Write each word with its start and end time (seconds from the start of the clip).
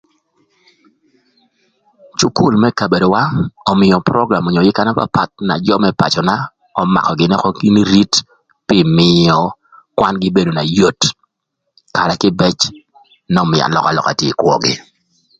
Cukul 2.19 2.53
më 2.61 2.69
kabedowa 2.79 3.23
ömïö 3.71 3.97
program 4.09 4.43
onyo 4.49 4.61
ïka 4.69 4.81
na 4.85 4.97
papath 4.99 5.35
na 5.47 5.55
jö 5.65 5.75
më 5.81 5.89
pacöna 5.99 6.35
ömakö 6.81 7.11
gïnï 7.19 7.37
ökö 7.47 7.61
nï 7.75 7.83
rit 7.93 8.13
pï 8.67 8.77
mïö 8.97 9.37
kwangï 9.97 10.33
bedo 10.35 10.51
na 10.53 10.63
yot 10.77 10.99
karë 11.95 12.13
kïbëc 12.21 12.59
n'ömïö 13.33 13.61
alökalöka 13.65 14.11
tye 14.19 14.27
ï 14.31 14.37
kwögï 14.41 14.73